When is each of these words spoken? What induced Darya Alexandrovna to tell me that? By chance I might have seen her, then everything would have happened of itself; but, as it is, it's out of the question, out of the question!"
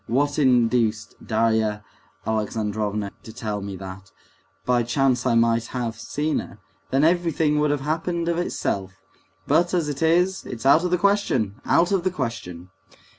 What 0.07 0.39
induced 0.39 1.13
Darya 1.23 1.83
Alexandrovna 2.25 3.11
to 3.21 3.31
tell 3.31 3.61
me 3.61 3.75
that? 3.75 4.09
By 4.65 4.81
chance 4.81 5.27
I 5.27 5.35
might 5.35 5.67
have 5.67 5.95
seen 5.95 6.39
her, 6.39 6.57
then 6.89 7.03
everything 7.03 7.59
would 7.59 7.69
have 7.69 7.81
happened 7.81 8.27
of 8.27 8.39
itself; 8.39 8.93
but, 9.45 9.75
as 9.75 9.87
it 9.89 10.01
is, 10.01 10.43
it's 10.47 10.65
out 10.65 10.83
of 10.83 10.89
the 10.89 10.97
question, 10.97 11.61
out 11.65 11.91
of 11.91 12.03
the 12.03 12.09
question!" 12.09 12.71